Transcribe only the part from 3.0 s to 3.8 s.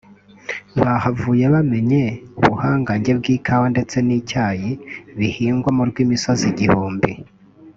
bw’Ikawa